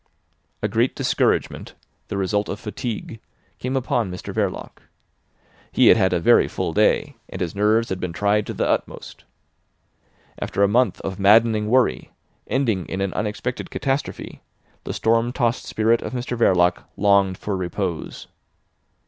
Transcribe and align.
A 0.63 0.67
great 0.67 0.95
discouragement, 0.95 1.75
the 2.07 2.17
result 2.17 2.49
of 2.49 2.59
fatigue, 2.59 3.19
came 3.59 3.77
upon 3.77 4.09
Mr 4.09 4.33
Verloc. 4.33 4.81
He 5.71 5.89
had 5.89 5.97
had 5.97 6.11
a 6.11 6.19
very 6.19 6.47
full 6.47 6.73
day, 6.73 7.17
and 7.29 7.39
his 7.39 7.53
nerves 7.53 7.89
had 7.89 7.99
been 7.99 8.11
tried 8.11 8.47
to 8.47 8.53
the 8.55 8.67
utmost. 8.67 9.25
After 10.39 10.63
a 10.63 10.67
month 10.67 11.01
of 11.01 11.19
maddening 11.19 11.69
worry, 11.69 12.09
ending 12.47 12.87
in 12.87 12.99
an 12.99 13.13
unexpected 13.13 13.69
catastrophe, 13.69 14.41
the 14.85 14.93
storm 14.95 15.31
tossed 15.31 15.65
spirit 15.65 16.01
of 16.01 16.13
Mr 16.13 16.35
Verloc 16.35 16.81
longed 16.97 17.37
for 17.37 17.55
repose. 17.55 18.25